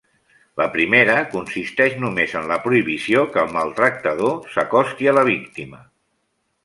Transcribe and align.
La 0.59 0.65
primera 0.75 1.17
consisteix 1.33 1.97
només 2.05 2.33
en 2.41 2.49
la 2.53 2.57
prohibició 2.63 3.21
que 3.35 3.43
el 3.43 3.53
maltractador 3.59 4.35
s'acosti 4.57 5.13
a 5.13 5.15
la 5.19 5.27
víctima. 5.29 5.85